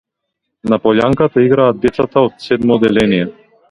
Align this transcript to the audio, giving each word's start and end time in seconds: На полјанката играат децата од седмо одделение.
На 0.73 0.79
полјанката 0.85 1.45
играат 1.45 1.81
децата 1.87 2.27
од 2.27 2.45
седмо 2.51 2.83
одделение. 2.83 3.35